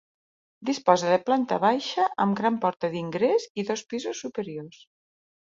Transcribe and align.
Disposa 0.69 1.11
de 1.11 1.19
planta 1.27 1.59
baixa, 1.65 2.05
amb 2.25 2.39
gran 2.39 2.57
porta 2.65 2.91
d'ingrés 2.95 3.47
i 3.61 3.67
dos 3.71 3.85
pisos 3.93 4.25
superiors. 4.27 4.83